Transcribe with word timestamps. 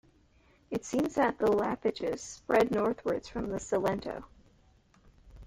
It 0.71 0.83
seems 0.83 1.13
that 1.13 1.37
the 1.37 1.45
Iapyges 1.45 2.21
spread 2.21 2.71
northwards 2.71 3.29
from 3.29 3.49
the 3.49 3.59
Salento. 3.59 4.23